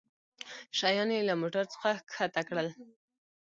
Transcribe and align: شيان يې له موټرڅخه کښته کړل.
شيان 0.79 1.09
يې 1.15 1.21
له 1.27 1.33
موټرڅخه 1.41 1.91
کښته 2.09 2.41
کړل. 2.49 2.67